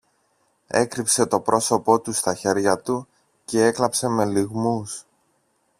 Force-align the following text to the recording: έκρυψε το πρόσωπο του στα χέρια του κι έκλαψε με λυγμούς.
έκρυψε 0.67 1.25
το 1.25 1.39
πρόσωπο 1.39 1.99
του 2.01 2.13
στα 2.13 2.35
χέρια 2.35 2.77
του 2.77 3.07
κι 3.45 3.57
έκλαψε 3.59 4.07
με 4.07 4.25
λυγμούς. 4.25 5.05